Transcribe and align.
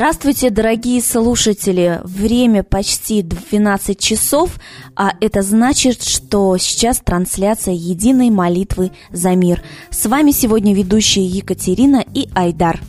Здравствуйте, 0.00 0.48
дорогие 0.48 1.02
слушатели! 1.02 2.00
Время 2.04 2.62
почти 2.62 3.20
12 3.20 4.00
часов, 4.00 4.58
а 4.96 5.12
это 5.20 5.42
значит, 5.42 6.02
что 6.02 6.56
сейчас 6.56 7.00
трансляция 7.00 7.74
единой 7.74 8.30
молитвы 8.30 8.92
за 9.12 9.36
мир. 9.36 9.62
С 9.90 10.06
вами 10.06 10.30
сегодня 10.30 10.74
ведущие 10.74 11.26
Екатерина 11.26 12.02
и 12.14 12.30
Айдар. 12.34 12.80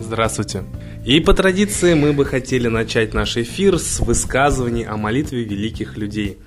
Здравствуйте! 0.00 0.64
И 1.06 1.20
по 1.20 1.32
традиции 1.32 1.94
мы 1.94 2.12
бы 2.12 2.24
хотели 2.24 2.66
начать 2.66 3.14
наш 3.14 3.36
эфир 3.36 3.78
с 3.78 4.00
высказываний 4.00 4.82
о 4.82 4.96
молитве 4.96 5.44
великих 5.44 5.96
людей. 5.96 6.38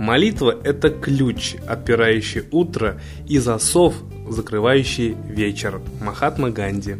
Молитва– 0.00 0.58
это 0.64 0.90
ключ, 0.90 1.54
отпирающий 1.64 2.42
утро, 2.50 3.00
и 3.28 3.38
засов, 3.38 3.94
закрывающий 4.28 5.16
вечер. 5.28 5.80
Махатма 6.00 6.50
Ганди. 6.50 6.96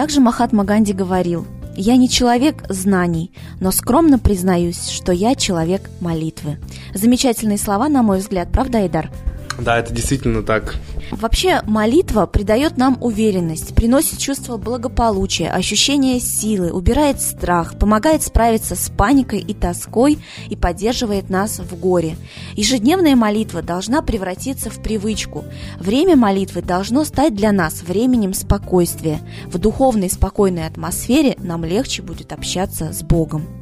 Также 0.00 0.22
Махатма 0.22 0.64
Ганди 0.64 0.94
говорил, 0.94 1.46
«Я 1.76 1.98
не 1.98 2.08
человек 2.08 2.64
знаний, 2.70 3.34
но 3.60 3.70
скромно 3.70 4.18
признаюсь, 4.18 4.88
что 4.88 5.12
я 5.12 5.34
человек 5.34 5.90
молитвы». 6.00 6.58
Замечательные 6.94 7.58
слова, 7.58 7.90
на 7.90 8.02
мой 8.02 8.20
взгляд, 8.20 8.48
правда, 8.50 8.78
Айдар? 8.78 9.10
Да, 9.58 9.78
это 9.78 9.92
действительно 9.92 10.42
так. 10.42 10.76
Вообще, 11.10 11.62
молитва 11.66 12.26
придает 12.26 12.76
нам 12.76 12.96
уверенность, 13.00 13.74
приносит 13.74 14.18
чувство 14.18 14.56
благополучия, 14.56 15.48
ощущение 15.48 16.20
силы, 16.20 16.70
убирает 16.70 17.20
страх, 17.20 17.78
помогает 17.78 18.22
справиться 18.22 18.76
с 18.76 18.90
паникой 18.90 19.40
и 19.40 19.52
тоской 19.52 20.18
и 20.48 20.56
поддерживает 20.56 21.28
нас 21.28 21.58
в 21.58 21.78
горе. 21.78 22.16
Ежедневная 22.54 23.16
молитва 23.16 23.62
должна 23.62 24.02
превратиться 24.02 24.70
в 24.70 24.80
привычку. 24.80 25.44
Время 25.78 26.16
молитвы 26.16 26.62
должно 26.62 27.04
стать 27.04 27.34
для 27.34 27.52
нас 27.52 27.82
временем 27.82 28.32
спокойствия. 28.32 29.20
В 29.46 29.58
духовной 29.58 30.10
спокойной 30.10 30.66
атмосфере 30.66 31.36
нам 31.38 31.64
легче 31.64 32.02
будет 32.02 32.32
общаться 32.32 32.92
с 32.92 33.02
Богом. 33.02 33.59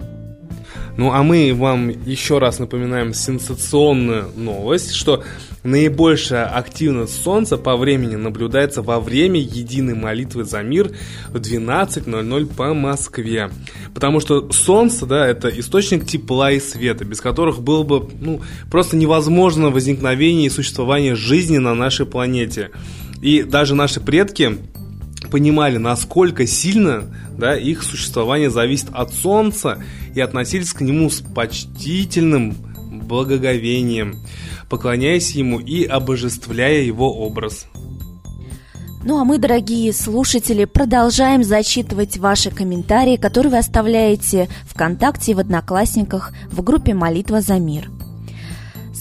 Ну 0.98 1.12
а 1.12 1.22
мы 1.22 1.54
вам 1.54 1.90
еще 1.90 2.38
раз 2.38 2.58
напоминаем 2.58 3.14
сенсационную 3.14 4.32
новость, 4.36 4.94
что 4.94 5.22
наибольшая 5.62 6.44
активность 6.46 7.22
Солнца 7.22 7.56
по 7.56 7.76
времени 7.76 8.16
наблюдается 8.16 8.82
во 8.82 8.98
время 8.98 9.38
единой 9.38 9.94
молитвы 9.94 10.42
за 10.42 10.60
мир 10.62 10.90
в 11.28 11.36
12.00 11.36 12.46
по 12.46 12.74
Москве. 12.74 13.48
Потому 13.94 14.18
что 14.18 14.50
Солнце, 14.50 15.06
да, 15.06 15.24
это 15.24 15.48
источник 15.48 16.04
тепла 16.04 16.50
и 16.50 16.58
света, 16.58 17.04
без 17.04 17.20
которых 17.20 17.62
было 17.62 17.84
бы 17.84 18.10
ну, 18.20 18.40
просто 18.68 18.96
невозможно 18.96 19.70
возникновение 19.70 20.48
и 20.48 20.50
существование 20.50 21.14
жизни 21.14 21.58
на 21.58 21.76
нашей 21.76 22.06
планете. 22.06 22.72
И 23.22 23.44
даже 23.44 23.76
наши 23.76 24.00
предки 24.00 24.58
понимали, 25.30 25.78
насколько 25.78 26.46
сильно 26.46 27.14
да, 27.36 27.56
их 27.56 27.82
существование 27.82 28.50
зависит 28.50 28.88
от 28.92 29.12
Солнца 29.12 29.82
и 30.14 30.20
относились 30.20 30.72
к 30.72 30.80
нему 30.80 31.10
с 31.10 31.20
почтительным 31.20 32.56
благоговением, 32.90 34.16
поклоняясь 34.68 35.32
ему 35.32 35.60
и 35.60 35.84
обожествляя 35.84 36.82
его 36.82 37.12
образ. 37.12 37.66
Ну 39.04 39.18
а 39.18 39.24
мы, 39.24 39.38
дорогие 39.38 39.92
слушатели, 39.92 40.64
продолжаем 40.64 41.44
зачитывать 41.44 42.18
ваши 42.18 42.50
комментарии, 42.50 43.16
которые 43.16 43.52
вы 43.52 43.58
оставляете 43.58 44.48
ВКонтакте 44.66 45.32
и 45.32 45.34
в 45.34 45.38
Одноклассниках 45.38 46.32
в 46.50 46.62
группе 46.62 46.94
«Молитва 46.94 47.40
за 47.40 47.58
мир». 47.58 47.88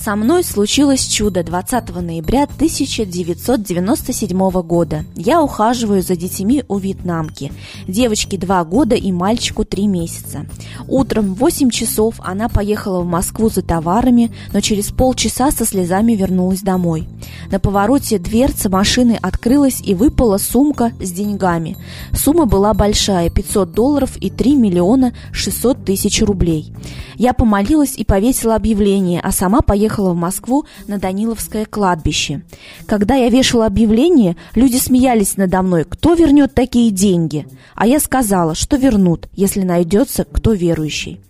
Со 0.08 0.16
мной 0.16 0.46
случилось 0.46 1.06
чудо 1.06 1.44
20 1.44 1.94
ноября 2.02 2.44
1997 2.44 4.52
года. 4.62 5.04
Я 5.18 5.42
ухаживаю 5.42 6.02
за 6.02 6.16
детьми 6.16 6.64
у 6.70 6.78
вьетнамки. 6.78 7.52
Девочке 7.90 8.38
2 8.38 8.64
года 8.64 8.96
и 8.96 9.12
мальчику 9.12 9.66
3 9.66 9.86
месяца. 9.88 10.46
Утром 10.88 11.34
в 11.34 11.40
8 11.40 11.70
часов 11.72 12.16
она 12.20 12.48
поехала 12.48 13.02
в 13.02 13.06
Москву 13.06 13.50
за 13.50 13.64
товарами, 13.64 14.32
но 14.54 14.62
через 14.62 14.92
полчаса 14.92 15.52
со 15.52 15.66
слезами 15.66 16.14
вернулась 16.14 16.62
домой. 16.62 17.06
На 17.52 17.60
повороте 17.60 18.20
дверца 18.20 18.70
машины 18.70 19.18
открылась 19.22 19.82
и 19.82 19.94
выпала 19.94 20.38
сумка 20.38 20.92
с 21.02 21.12
деньгами. 21.12 21.78
Сумма 22.14 22.46
была 22.46 22.74
большая– 22.74 23.30
500 23.32 23.72
долларов 23.72 24.18
и 24.18 24.30
3 24.30 24.56
миллиона 24.56 25.14
600 25.32 25.86
тысяч 25.86 26.22
рублей. 26.22 26.74
Я 27.16 27.34
помолилась 27.34 27.96
и 27.96 28.04
повесила 28.04 28.56
объявление, 28.56 29.22
а 29.22 29.32
сама 29.32 29.62
поехала 29.62 30.14
в 30.14 30.16
Москву 30.16 30.66
на 30.88 30.98
Даниловское 30.98 31.66
кладбище. 31.66 32.44
Когда 32.86 33.16
я 33.16 33.30
вешала 33.30 33.66
объявление, 33.66 34.36
люди 34.56 34.78
смеялись 34.78 35.38
надо 35.38 35.62
мной, 35.62 35.86
кто 35.86 36.14
вернет 36.14 36.54
такие 36.54 36.92
деньги? 36.92 37.48
А 37.76 37.88
я 37.88 38.00
сказала, 38.00 38.56
что 38.56 38.78
вернут, 38.78 39.28
если 39.34 39.62
найдется 39.62 40.26
кто 40.26 40.54
верующий. 40.54 41.22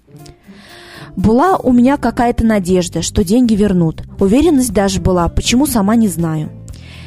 Была 1.17 1.57
у 1.57 1.73
меня 1.73 1.97
какая-то 1.97 2.45
надежда, 2.45 3.01
что 3.01 3.23
деньги 3.23 3.55
вернут. 3.55 4.03
Уверенность 4.19 4.71
даже 4.71 5.01
была, 5.01 5.27
почему 5.29 5.65
сама 5.65 5.95
не 5.95 6.07
знаю. 6.07 6.51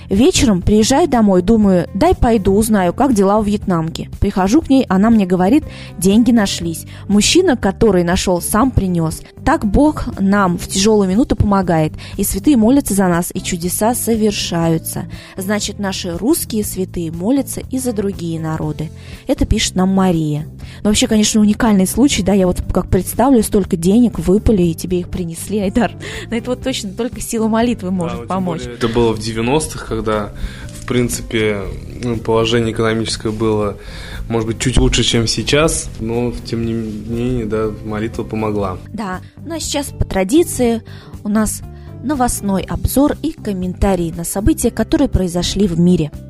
Вечером 0.09 0.63
приезжаю 0.63 1.07
домой, 1.07 1.41
думаю, 1.41 1.89
дай 1.95 2.17
пойду, 2.17 2.57
узнаю, 2.57 2.93
как 2.93 3.15
дела 3.15 3.39
у 3.39 3.45
вьетнамки. 3.45 4.11
Прихожу 4.19 4.63
к 4.63 4.69
ней, 4.69 4.85
она 4.89 5.09
мне 5.11 5.25
говорит, 5.27 5.63
деньги 5.97 6.33
нашлись. 6.33 6.87
Мужчина, 7.07 7.57
который 7.57 8.03
нашел, 8.03 8.43
сам 8.43 8.73
принес. 8.73 9.23
Так 9.45 9.65
Бог 9.65 10.09
нам 10.19 10.59
в 10.59 10.67
тяжелую 10.67 11.09
минуту 11.09 11.37
помогает, 11.37 11.93
и 12.17 12.25
святые 12.25 12.57
молятся 12.57 12.95
за 12.95 13.07
нас, 13.07 13.31
и 13.33 13.41
чудеса 13.41 13.95
совершаются. 13.95 15.05
Значит, 15.37 15.79
наши 15.79 16.19
русские 16.19 16.65
святые 16.65 17.13
молятся 17.13 17.61
и 17.71 17.79
за 17.79 17.93
другие 17.93 18.41
народы. 18.41 18.91
Это 19.29 19.47
пишет 19.47 19.77
нам 19.77 19.91
Мария. 19.91 20.45
Но 20.83 20.91
вообще, 20.91 21.07
конечно, 21.07 21.41
уникальный 21.41 21.87
случай, 21.87 22.23
да, 22.23 22.33
я 22.33 22.47
вот 22.47 22.63
как 22.73 22.89
представлю, 22.89 23.43
столько 23.43 23.77
денег 23.77 24.19
выпали, 24.19 24.63
и 24.63 24.75
тебе 24.75 25.01
их 25.01 25.09
принесли, 25.09 25.59
Айдар. 25.61 25.93
Но 26.31 26.37
это 26.37 26.51
вот 26.51 26.63
точно 26.63 26.91
только 26.91 27.21
сила 27.21 27.49
молитвы 27.49 27.91
может 27.91 28.21
да, 28.21 28.27
помочь. 28.27 28.63
Более, 28.63 28.77
это 28.77 28.89
было 28.89 29.13
в 29.13 29.19
90-х, 29.19 29.87
когда, 29.87 30.33
в 30.81 30.87
принципе, 30.87 31.63
ну, 32.03 32.17
положение 32.17 32.73
экономическое 32.73 33.31
было, 33.31 33.77
может 34.29 34.49
быть, 34.49 34.59
чуть 34.59 34.79
лучше, 34.79 35.03
чем 35.03 35.27
сейчас, 35.27 35.89
но, 36.01 36.33
тем 36.45 36.65
не 36.65 36.73
менее, 36.73 37.47
да, 37.47 37.71
молитва 37.85 38.25
помогла. 38.25 38.79
Да, 38.93 39.21
ну 39.45 39.55
а 39.55 39.61
сейчас 39.61 39.87
по 39.87 40.05
традиции 40.05 40.83
у 41.25 41.29
нас 41.29 41.63
новостной 42.03 42.63
обзор 42.63 43.17
и 43.23 43.33
комментарии 43.33 44.13
на 44.17 44.25
события, 44.25 44.71
которые 44.71 45.09
произошли 45.09 45.67
в 45.67 45.79
мире– 45.79 46.11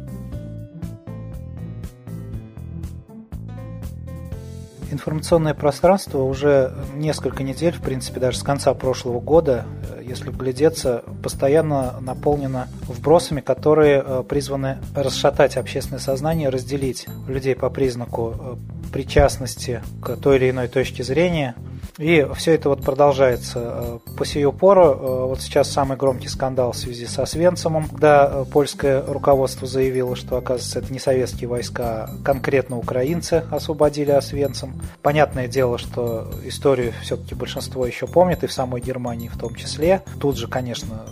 информационное 5.00 5.54
пространство 5.54 6.22
уже 6.22 6.74
несколько 6.94 7.42
недель, 7.42 7.72
в 7.72 7.80
принципе, 7.80 8.20
даже 8.20 8.36
с 8.36 8.42
конца 8.42 8.74
прошлого 8.74 9.18
года, 9.18 9.64
э, 9.96 10.02
если 10.06 10.28
вглядеться, 10.28 11.02
постоянно 11.22 11.94
наполнено 12.00 12.68
вбросами, 12.82 13.40
которые 13.40 14.04
э, 14.04 14.22
призваны 14.28 14.76
расшатать 14.94 15.56
общественное 15.56 16.00
сознание, 16.00 16.50
разделить 16.50 17.06
людей 17.26 17.56
по 17.56 17.70
признаку 17.70 18.34
э, 18.38 18.92
причастности 18.92 19.82
к 20.02 20.16
той 20.16 20.36
или 20.36 20.50
иной 20.50 20.68
точке 20.68 21.02
зрения– 21.02 21.54
и 22.00 22.26
все 22.34 22.54
это 22.54 22.70
вот 22.70 22.82
продолжается 22.82 23.58
э, 23.62 23.98
по 24.16 24.24
сию 24.24 24.52
пору. 24.52 24.84
Э, 24.84 25.26
вот 25.26 25.42
сейчас 25.42 25.70
самый 25.70 25.98
громкий 25.98 26.28
скандал 26.28 26.72
в 26.72 26.76
связи 26.76 27.04
со 27.04 27.26
Свенцемом, 27.26 27.88
когда 27.88 28.30
э, 28.32 28.44
польское 28.50 29.04
руководство 29.06 29.68
заявило, 29.68 30.16
что, 30.16 30.38
оказывается, 30.38 30.78
это 30.78 30.90
не 30.90 30.98
советские 30.98 31.48
войска, 31.48 31.84
а 31.84 32.10
конкретно 32.24 32.78
украинцы 32.78 33.44
освободили 33.50 34.12
Освенцим. 34.12 34.80
Понятное 35.02 35.46
дело, 35.46 35.76
что 35.76 36.30
историю 36.44 36.94
все-таки 37.02 37.34
большинство 37.34 37.86
еще 37.86 38.06
помнит, 38.06 38.44
и 38.44 38.46
в 38.46 38.52
самой 38.52 38.80
Германии 38.80 39.28
в 39.28 39.36
том 39.36 39.54
числе. 39.54 40.02
Тут 40.18 40.38
же, 40.38 40.48
конечно, 40.48 41.04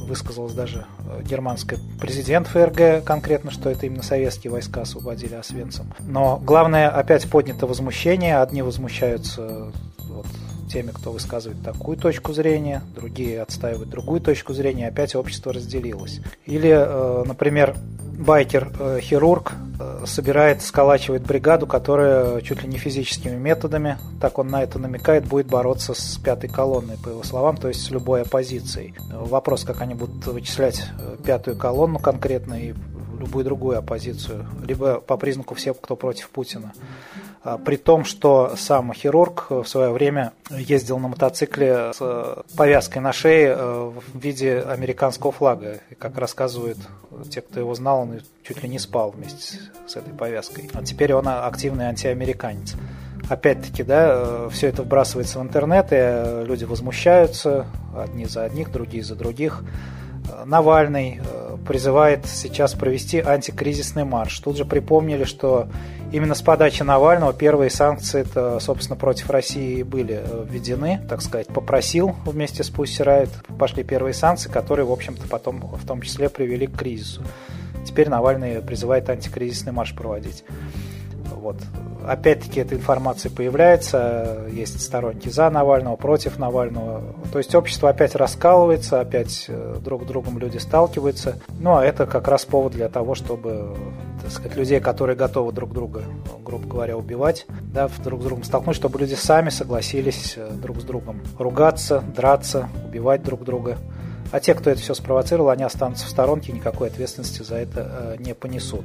высказалась 0.00 0.54
даже 0.54 0.86
германский 1.22 1.78
президент 2.00 2.48
ФРГ 2.48 3.04
конкретно, 3.04 3.52
что 3.52 3.70
это 3.70 3.86
именно 3.86 4.02
советские 4.02 4.50
войска 4.50 4.82
освободили 4.82 5.36
Освенцим. 5.36 5.92
Но 6.00 6.40
главное, 6.42 6.88
опять 6.88 7.30
поднято 7.30 7.68
возмущение. 7.68 8.38
Одни 8.38 8.62
возмущаются 8.62 9.70
теми, 10.72 10.90
кто 10.90 11.12
высказывает 11.12 11.62
такую 11.62 11.96
точку 11.96 12.32
зрения, 12.32 12.82
другие 12.94 13.42
отстаивают 13.42 13.90
другую 13.90 14.20
точку 14.20 14.54
зрения, 14.54 14.88
опять 14.88 15.14
общество 15.14 15.52
разделилось. 15.52 16.20
Или, 16.46 16.70
э, 16.70 17.24
например, 17.26 17.76
байкер-хирург 18.18 19.52
э, 19.80 20.04
собирает, 20.06 20.62
сколачивает 20.62 21.22
бригаду, 21.22 21.66
которая 21.66 22.40
чуть 22.40 22.62
ли 22.62 22.68
не 22.68 22.78
физическими 22.78 23.36
методами, 23.36 23.98
так 24.20 24.38
он 24.38 24.48
на 24.48 24.62
это 24.62 24.78
намекает, 24.78 25.26
будет 25.26 25.46
бороться 25.46 25.94
с 25.94 26.18
пятой 26.18 26.48
колонной, 26.48 26.96
по 26.96 27.10
его 27.10 27.22
словам, 27.22 27.56
то 27.56 27.68
есть 27.68 27.82
с 27.82 27.90
любой 27.90 28.22
оппозицией. 28.22 28.94
Вопрос, 29.12 29.64
как 29.64 29.80
они 29.82 29.94
будут 29.94 30.26
вычислять 30.26 30.84
э, 30.98 31.16
пятую 31.24 31.56
колонну 31.56 31.98
конкретно 31.98 32.54
и 32.54 32.74
любую 33.18 33.44
другую 33.44 33.78
оппозицию, 33.78 34.46
либо 34.66 35.00
по 35.00 35.16
признаку 35.16 35.54
всех, 35.54 35.80
кто 35.80 35.96
против 35.96 36.30
Путина. 36.30 36.72
А, 37.44 37.58
при 37.58 37.76
том, 37.76 38.04
что 38.04 38.54
сам 38.56 38.92
хирург 38.92 39.46
в 39.50 39.64
свое 39.64 39.90
время 39.90 40.32
ездил 40.50 40.98
на 40.98 41.08
мотоцикле 41.08 41.92
с 41.92 42.44
повязкой 42.56 42.98
на 42.98 43.12
шее 43.12 43.56
в 43.56 44.02
виде 44.14 44.60
американского 44.60 45.32
флага. 45.32 45.80
И 45.90 45.94
как 45.94 46.18
рассказывают 46.18 46.78
те, 47.30 47.40
кто 47.40 47.60
его 47.60 47.74
знал, 47.74 48.02
он 48.02 48.20
чуть 48.42 48.62
ли 48.62 48.68
не 48.68 48.78
спал 48.78 49.10
вместе 49.10 49.58
с 49.86 49.96
этой 49.96 50.14
повязкой. 50.14 50.70
А 50.72 50.82
теперь 50.82 51.14
он 51.14 51.28
активный 51.28 51.86
антиамериканец 51.86 52.74
опять-таки, 53.28 53.82
да, 53.82 54.48
все 54.50 54.68
это 54.68 54.82
вбрасывается 54.82 55.38
в 55.38 55.42
интернет, 55.42 55.88
и 55.90 56.44
люди 56.44 56.64
возмущаются, 56.64 57.66
одни 57.96 58.26
за 58.26 58.44
одних, 58.44 58.70
другие 58.70 59.04
за 59.04 59.14
других. 59.14 59.62
Навальный 60.44 61.20
э, 61.22 61.51
призывает 61.66 62.26
сейчас 62.26 62.74
провести 62.74 63.18
антикризисный 63.18 64.04
марш. 64.04 64.38
Тут 64.40 64.56
же 64.56 64.64
припомнили, 64.64 65.24
что 65.24 65.68
именно 66.12 66.34
с 66.34 66.42
подачи 66.42 66.82
Навального 66.82 67.32
первые 67.32 67.70
санкции, 67.70 68.22
-то, 68.22 68.60
собственно, 68.60 68.96
против 68.96 69.30
России 69.30 69.82
были 69.82 70.20
э, 70.22 70.44
введены, 70.48 71.00
так 71.08 71.22
сказать, 71.22 71.48
попросил 71.48 72.14
вместе 72.24 72.62
с 72.62 72.70
Pussy 72.70 73.04
Riot, 73.04 73.56
пошли 73.58 73.84
первые 73.84 74.14
санкции, 74.14 74.50
которые, 74.50 74.86
в 74.86 74.92
общем-то, 74.92 75.26
потом 75.28 75.60
в 75.60 75.86
том 75.86 76.02
числе 76.02 76.28
привели 76.28 76.66
к 76.66 76.76
кризису. 76.76 77.22
Теперь 77.84 78.08
Навальный 78.08 78.62
призывает 78.62 79.08
антикризисный 79.10 79.72
марш 79.72 79.94
проводить. 79.94 80.44
Вот. 81.34 81.56
Опять-таки 82.06 82.60
эта 82.60 82.74
информация 82.74 83.30
появляется, 83.30 84.46
есть 84.50 84.80
сторонники 84.80 85.28
за 85.28 85.48
Навального, 85.50 85.96
против 85.96 86.38
Навального. 86.38 87.02
То 87.32 87.38
есть 87.38 87.54
общество 87.54 87.90
опять 87.90 88.14
раскалывается, 88.14 89.00
опять 89.00 89.46
э, 89.48 89.76
друг 89.82 90.02
с 90.02 90.06
другом 90.06 90.38
люди 90.38 90.58
сталкиваются. 90.58 91.38
Ну 91.60 91.76
а 91.76 91.84
это 91.84 92.06
как 92.06 92.28
раз 92.28 92.44
повод 92.44 92.72
для 92.72 92.88
того, 92.88 93.14
чтобы 93.14 93.76
так 94.22 94.30
сказать, 94.30 94.56
людей, 94.56 94.80
которые 94.80 95.16
готовы 95.16 95.52
друг 95.52 95.72
друга, 95.72 96.02
грубо 96.44 96.66
говоря, 96.66 96.96
убивать, 96.96 97.46
да, 97.60 97.88
друг 98.04 98.20
с 98.20 98.24
другом 98.24 98.44
столкнуть, 98.44 98.76
чтобы 98.76 98.98
люди 99.00 99.14
сами 99.14 99.50
согласились 99.50 100.34
э, 100.36 100.48
друг 100.50 100.80
с 100.80 100.84
другом 100.84 101.22
ругаться, 101.38 102.02
драться, 102.14 102.68
убивать 102.86 103.22
друг 103.22 103.44
друга. 103.44 103.78
А 104.32 104.40
те, 104.40 104.54
кто 104.54 104.70
это 104.70 104.80
все 104.80 104.94
спровоцировал, 104.94 105.50
они 105.50 105.62
останутся 105.62 106.06
в 106.06 106.10
сторонке, 106.10 106.52
никакой 106.52 106.88
ответственности 106.88 107.42
за 107.42 107.56
это 107.56 108.16
э, 108.18 108.22
не 108.22 108.34
понесут. 108.34 108.84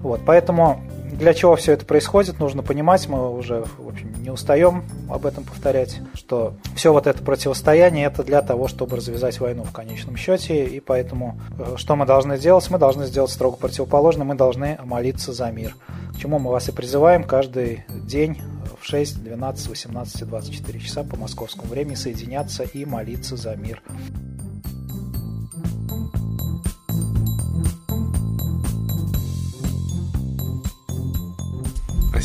Вот, 0.00 0.22
поэтому 0.26 0.82
для 1.12 1.34
чего 1.34 1.54
все 1.56 1.72
это 1.72 1.84
происходит, 1.84 2.40
нужно 2.40 2.62
понимать, 2.62 3.06
мы 3.06 3.30
уже 3.30 3.64
в 3.78 3.86
общем, 3.86 4.12
не 4.22 4.30
устаем 4.30 4.84
об 5.10 5.26
этом 5.26 5.44
повторять, 5.44 6.00
что 6.14 6.54
все 6.74 6.92
вот 6.92 7.06
это 7.06 7.22
противостояние 7.22 8.06
это 8.06 8.24
для 8.24 8.40
того, 8.40 8.66
чтобы 8.66 8.96
развязать 8.96 9.38
войну 9.38 9.62
в 9.62 9.72
конечном 9.72 10.16
счете, 10.16 10.64
и 10.64 10.80
поэтому 10.80 11.38
э, 11.58 11.74
что 11.76 11.94
мы 11.94 12.06
должны 12.06 12.38
сделать? 12.38 12.68
Мы 12.70 12.78
должны 12.78 13.06
сделать 13.06 13.30
строго 13.30 13.58
противоположно, 13.58 14.24
мы 14.24 14.34
должны 14.34 14.78
молиться 14.82 15.34
за 15.34 15.50
мир, 15.50 15.76
к 16.14 16.18
чему 16.18 16.38
мы 16.38 16.50
вас 16.50 16.68
и 16.70 16.72
призываем 16.72 17.24
каждый 17.24 17.84
день 17.90 18.40
в 18.80 18.86
6, 18.86 19.22
12, 19.22 19.68
18, 19.68 20.26
24 20.26 20.80
часа 20.80 21.04
по 21.04 21.16
московскому 21.16 21.68
времени 21.68 21.94
соединяться 21.94 22.64
и 22.64 22.86
молиться 22.86 23.36
за 23.36 23.54
мир. 23.54 23.82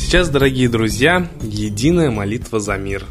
Сейчас, 0.08 0.30
дорогие 0.30 0.70
друзья, 0.70 1.28
единая 1.42 2.10
молитва 2.10 2.60
за 2.60 2.78
мир. 2.78 3.04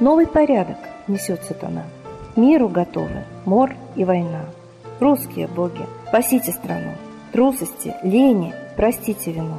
Новый 0.00 0.26
порядок 0.26 0.78
несет 1.08 1.44
сатана. 1.44 1.84
Миру 2.36 2.70
готовы 2.70 3.24
мор 3.44 3.74
и 3.96 4.04
война. 4.04 4.46
Русские 4.98 5.46
боги, 5.46 5.84
спасите 6.08 6.52
страну. 6.52 6.94
Трусости, 7.32 7.92
лени, 8.02 8.54
простите 8.78 9.30
вину. 9.30 9.58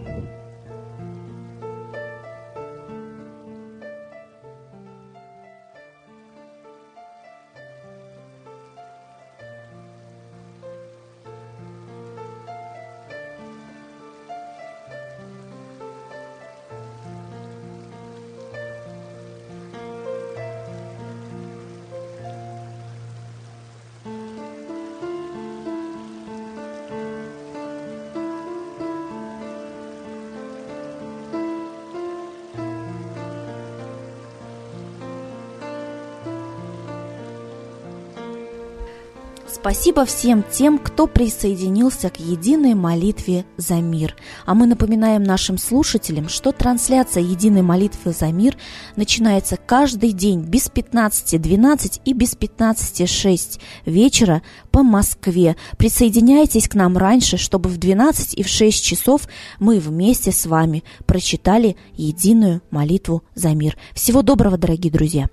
Спасибо 39.61 40.05
всем 40.05 40.43
тем, 40.51 40.79
кто 40.79 41.05
присоединился 41.05 42.09
к 42.09 42.19
единой 42.19 42.73
молитве 42.73 43.45
за 43.57 43.75
мир. 43.75 44.15
А 44.47 44.55
мы 44.55 44.65
напоминаем 44.65 45.21
нашим 45.21 45.59
слушателям, 45.59 46.29
что 46.29 46.51
трансляция 46.51 47.21
единой 47.21 47.61
молитвы 47.61 48.11
за 48.11 48.31
мир 48.31 48.57
начинается 48.95 49.57
каждый 49.57 50.13
день 50.13 50.41
без 50.41 50.65
15.12 50.65 52.01
и 52.03 52.13
без 52.13 52.33
15.06 52.33 53.59
вечера 53.85 54.41
по 54.71 54.81
Москве. 54.81 55.55
Присоединяйтесь 55.77 56.67
к 56.67 56.73
нам 56.73 56.97
раньше, 56.97 57.37
чтобы 57.37 57.69
в 57.69 57.77
12 57.77 58.33
и 58.33 58.41
в 58.41 58.47
6 58.47 58.83
часов 58.83 59.27
мы 59.59 59.79
вместе 59.79 60.31
с 60.31 60.47
вами 60.47 60.83
прочитали 61.05 61.77
единую 61.93 62.63
молитву 62.71 63.21
за 63.35 63.49
мир. 63.49 63.77
Всего 63.93 64.23
доброго, 64.23 64.57
дорогие 64.57 64.91
друзья! 64.91 65.29